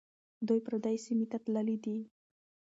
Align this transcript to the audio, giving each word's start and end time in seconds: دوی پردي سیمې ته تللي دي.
دوی 0.47 0.59
پردي 0.65 0.95
سیمې 1.05 1.25
ته 1.31 1.37
تللي 1.43 1.77
دي. 1.83 1.97